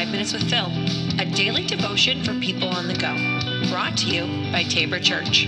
[0.00, 0.64] Five Minutes with Phil,
[1.18, 3.14] a daily devotion for people on the go.
[3.70, 5.46] Brought to you by Tabor Church.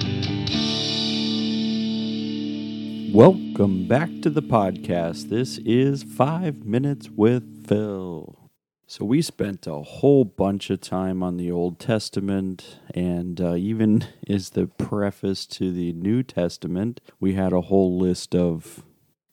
[3.14, 5.30] Welcome back to the podcast.
[5.30, 8.50] This is Five Minutes with Phil.
[8.86, 14.04] So, we spent a whole bunch of time on the Old Testament, and uh, even
[14.29, 18.84] as the preface to the New Testament, we had a whole list of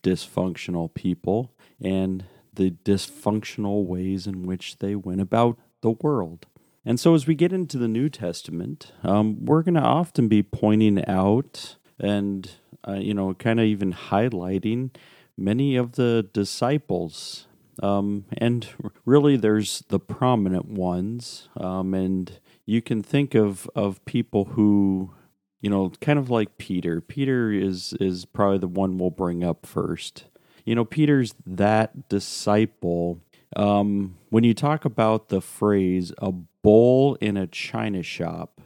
[0.01, 1.51] dysfunctional people
[1.81, 2.23] and
[2.59, 6.45] the dysfunctional ways in which they went about the world.
[6.85, 10.43] And so, as we get into the New Testament, um, we're going to often be
[10.43, 12.51] pointing out and,
[12.85, 14.89] uh, you know, kind of even highlighting
[15.37, 17.47] many of the disciples.
[17.81, 18.67] Um, and
[19.05, 21.47] really, there's the prominent ones.
[21.55, 25.13] Um, and you can think of, of people who,
[25.61, 26.99] you know, kind of like Peter.
[26.99, 30.25] Peter is, is probably the one we'll bring up first
[30.69, 33.19] you know, Peter's that disciple.
[33.55, 38.61] Um, when you talk about the phrase "a bowl in a china shop,"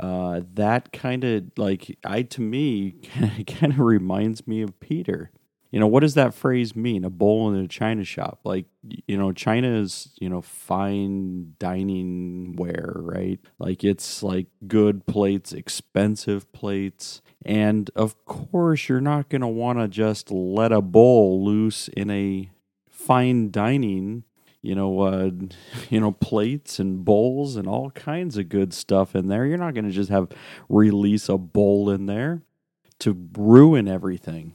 [0.00, 2.92] uh, that kind of like I to me
[3.46, 5.30] kind of reminds me of Peter
[5.72, 7.02] you know, what does that phrase mean?
[7.02, 8.40] A bowl in a china shop.
[8.44, 8.66] Like,
[9.06, 13.40] you know, China is, you know, fine dining ware, right?
[13.58, 17.22] Like it's like good plates, expensive plates.
[17.42, 22.10] And of course, you're not going to want to just let a bowl loose in
[22.10, 22.50] a
[22.90, 24.24] fine dining
[24.64, 25.30] you know, uh,
[25.90, 29.44] you know, plates and bowls and all kinds of good stuff in there.
[29.44, 30.28] You're not going to just have
[30.68, 32.42] release a bowl in there
[33.00, 34.52] to ruin everything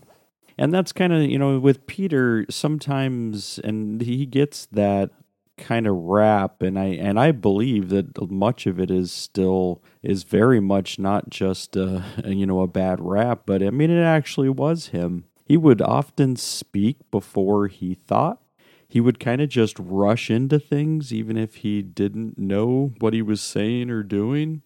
[0.58, 5.12] and that's kind of you know with Peter sometimes, and he gets that
[5.58, 10.22] kind of rap and i and i believe that much of it is still is
[10.22, 14.50] very much not just a, you know a bad rap but i mean it actually
[14.50, 15.24] was him.
[15.48, 18.42] He would often speak before he thought.
[18.90, 23.22] He would kind of just rush into things even if he didn't know what he
[23.22, 24.62] was saying or doing.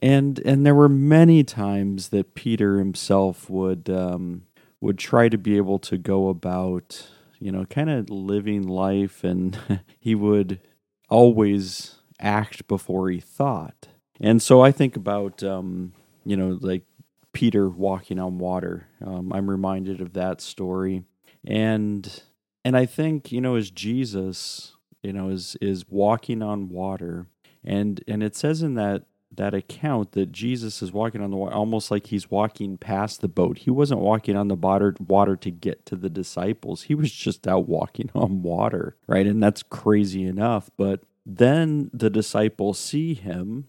[0.00, 4.42] And and there were many times that peter himself would um,
[4.80, 9.58] would try to be able to go about, you know, kind of living life, and
[9.98, 10.60] he would
[11.08, 13.88] always act before he thought.
[14.20, 15.92] And so I think about, um,
[16.24, 16.82] you know, like
[17.36, 18.88] Peter walking on water.
[19.04, 21.04] Um, I'm reminded of that story,
[21.46, 22.22] and
[22.64, 24.72] and I think you know, as Jesus,
[25.02, 27.26] you know, is is walking on water,
[27.62, 29.02] and and it says in that
[29.36, 33.28] that account that Jesus is walking on the water, almost like he's walking past the
[33.28, 33.58] boat.
[33.58, 36.82] He wasn't walking on the water, to get to the disciples.
[36.82, 39.26] He was just out walking on water, right?
[39.26, 40.70] And that's crazy enough.
[40.76, 43.66] But then the disciples see him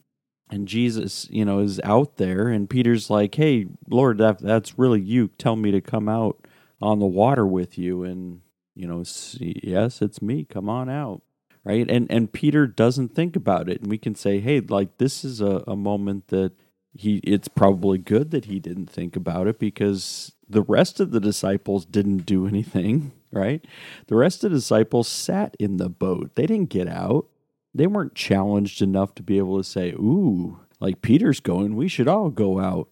[0.49, 5.01] and Jesus, you know, is out there and Peter's like, "Hey, Lord, that, that's really
[5.01, 5.29] you.
[5.37, 6.47] Tell me to come out
[6.81, 8.41] on the water with you." And
[8.75, 10.45] you know, see, yes, it's me.
[10.45, 11.21] Come on out
[11.67, 11.89] right?
[11.89, 15.41] And and Peter doesn't think about it, and we can say, hey, like this is
[15.41, 16.53] a, a moment that
[16.93, 17.17] he.
[17.17, 21.85] It's probably good that he didn't think about it because the rest of the disciples
[21.85, 23.65] didn't do anything, right?
[24.07, 27.27] The rest of the disciples sat in the boat; they didn't get out.
[27.73, 32.07] They weren't challenged enough to be able to say, "Ooh, like Peter's going, we should
[32.07, 32.87] all go out."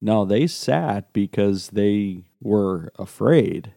[0.00, 3.72] No, they sat because they were afraid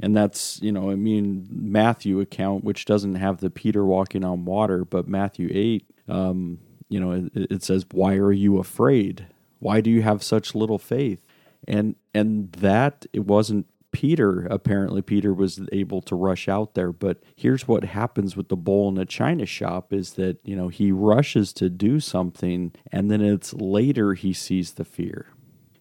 [0.00, 4.44] and that's you know i mean matthew account which doesn't have the peter walking on
[4.44, 6.58] water but matthew 8 um,
[6.90, 9.26] you know it, it, says why are you afraid?
[9.60, 11.24] Why do you have such little faith?
[11.66, 14.46] And and that it wasn't peter.
[14.50, 16.92] Apparently peter was able to rush out there.
[16.92, 20.68] But here's what happens with the bowl in the china shop is that you know
[20.68, 25.28] he rushes to do something and then it's later he sees the fear.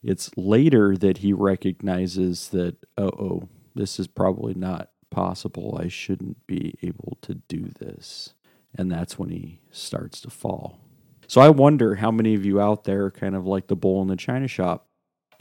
[0.02, 3.50] It's later that he recognizes that oh, oh
[3.80, 5.80] this is probably not possible.
[5.82, 8.34] I shouldn't be able to do this.
[8.76, 10.80] And that's when he starts to fall.
[11.28, 14.10] So I wonder how many of you out there kind of like the bowl in
[14.10, 14.86] the china shop.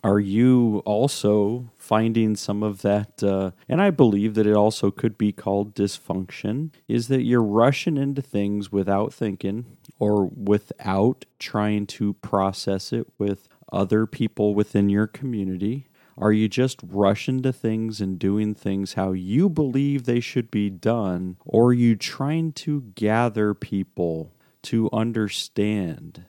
[0.04, 3.20] Are you also finding some of that?
[3.20, 7.96] Uh, and I believe that it also could be called dysfunction, is that you're rushing
[7.96, 15.08] into things without thinking or without trying to process it with other people within your
[15.08, 15.87] community
[16.20, 20.68] are you just rushing to things and doing things how you believe they should be
[20.68, 21.36] done?
[21.44, 24.32] Or are you trying to gather people
[24.62, 26.24] to understand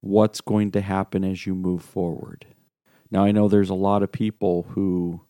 [0.00, 2.46] what's going to happen as you move forward?
[3.10, 5.20] Now, I know there's a lot of people who,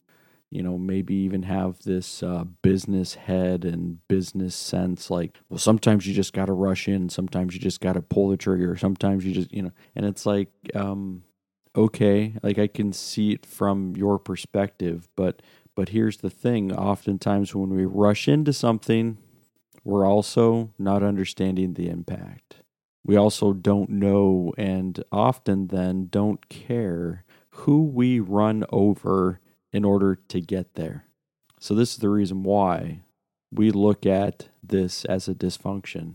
[0.51, 6.07] you know, maybe even have this uh, business head and business sense like, well, sometimes
[6.07, 9.25] you just got to rush in, sometimes you just got to pull the trigger, sometimes
[9.25, 11.23] you just, you know, and it's like, um,
[11.77, 15.43] okay like i can see it from your perspective but
[15.75, 19.19] but here's the thing oftentimes when we rush into something
[19.85, 22.57] we're also not understanding the impact.
[23.05, 29.41] We also don't know and often then don't care who we run over
[29.73, 31.05] in order to get there.
[31.61, 33.01] So, this is the reason why
[33.53, 36.15] we look at this as a dysfunction.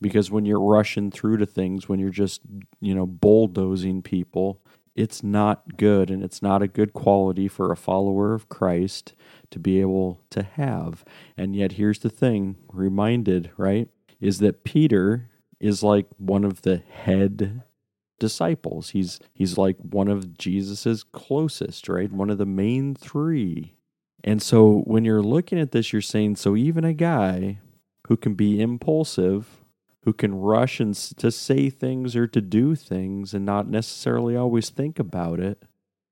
[0.00, 2.40] Because when you're rushing through to things, when you're just,
[2.80, 4.60] you know, bulldozing people,
[4.94, 9.14] it's not good and it's not a good quality for a follower of Christ
[9.50, 11.04] to be able to have.
[11.36, 13.88] And yet, here's the thing reminded, right?
[14.20, 15.30] Is that Peter
[15.60, 17.62] is like one of the head
[18.18, 18.90] disciples.
[18.90, 22.12] He's he's like one of Jesus's closest, right?
[22.12, 23.74] One of the main 3.
[24.24, 27.58] And so when you're looking at this you're saying so even a guy
[28.06, 29.61] who can be impulsive,
[30.04, 34.68] who can rush and to say things or to do things and not necessarily always
[34.68, 35.62] think about it,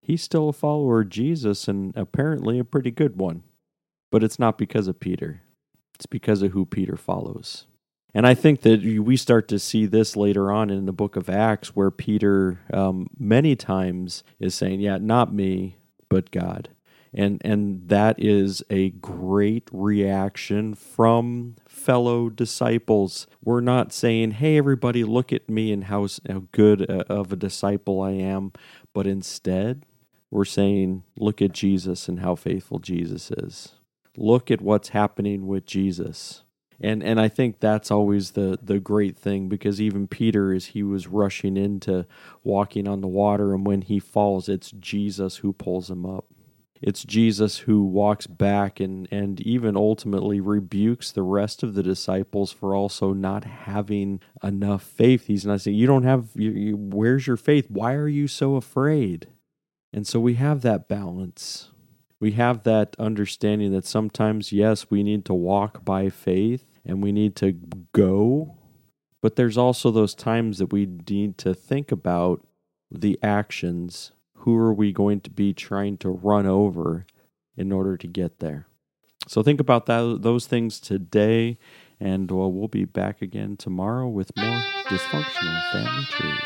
[0.01, 3.43] he's still a follower of Jesus and apparently a pretty good one.
[4.11, 5.43] But it's not because of Peter.
[5.95, 7.67] It's because of who Peter follows.
[8.13, 11.31] And I think that we start to see this later on in the book of
[11.31, 15.77] Acts, where Peter um, many times is saying, Yeah, not me,
[16.09, 16.71] but God.
[17.13, 23.27] And, and that is a great reaction from fellow disciples.
[23.43, 27.37] We're not saying, Hey, everybody, look at me and how, how good uh, of a
[27.37, 28.53] disciple I am.
[28.93, 29.85] But instead,
[30.31, 33.73] we're saying, Look at Jesus and how faithful Jesus is.
[34.17, 36.45] Look at what's happening with Jesus
[36.81, 40.83] and and I think that's always the the great thing because even Peter as he
[40.83, 42.07] was rushing into
[42.43, 46.25] walking on the water and when he falls it's Jesus who pulls him up
[46.81, 52.53] it's Jesus who walks back and and even ultimately rebukes the rest of the disciples
[52.53, 57.27] for also not having enough faith he's not saying you don't have you, you, where's
[57.27, 59.29] your faith why are you so afraid
[59.93, 61.71] and so we have that balance
[62.19, 67.13] we have that understanding that sometimes yes we need to walk by faith and we
[67.13, 67.53] need to
[67.93, 68.57] go.
[69.23, 72.47] But there's also those times that we need to think about
[72.91, 74.13] the actions.
[74.41, 77.07] Who are we going to be trying to run over
[77.57, 78.67] in order to get there?
[79.29, 81.59] So think about that, those things today,
[82.01, 86.39] and well, we'll be back again tomorrow with more dysfunctional family tree.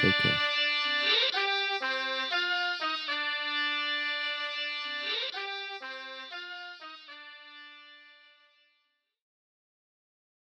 [0.00, 0.55] Take care.